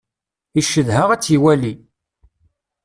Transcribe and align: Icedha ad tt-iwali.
Icedha 0.59 1.01
ad 1.11 1.19
tt-iwali. 1.21 1.73